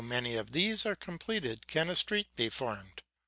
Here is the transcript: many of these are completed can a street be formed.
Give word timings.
many 0.03 0.35
of 0.35 0.51
these 0.51 0.83
are 0.83 0.95
completed 0.95 1.67
can 1.67 1.87
a 1.87 1.95
street 1.95 2.35
be 2.35 2.49
formed. 2.49 3.03